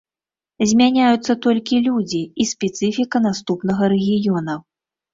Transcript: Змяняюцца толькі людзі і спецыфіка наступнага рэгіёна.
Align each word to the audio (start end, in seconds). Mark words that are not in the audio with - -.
Змяняюцца 0.71 1.31
толькі 1.47 1.79
людзі 1.89 2.23
і 2.41 2.49
спецыфіка 2.55 3.25
наступнага 3.29 3.83
рэгіёна. 3.99 4.61